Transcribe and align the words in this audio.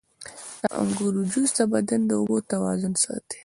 •د 0.61 0.63
انګورو 0.81 1.21
جوس 1.31 1.49
د 1.57 1.59
بدن 1.73 2.01
د 2.05 2.11
اوبو 2.19 2.37
توازن 2.51 2.93
ساتي. 3.03 3.39